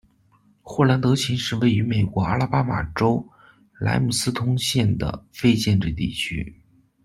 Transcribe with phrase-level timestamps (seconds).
[0.63, 3.23] 霍兰德琴是一个位于美国阿拉巴马州
[3.79, 6.55] 莱姆斯通县的非建制地区。